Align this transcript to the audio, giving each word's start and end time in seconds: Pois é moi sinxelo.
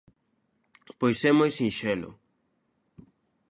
Pois 0.99 1.19
é 1.29 1.31
moi 1.39 1.49
sinxelo. 1.57 2.11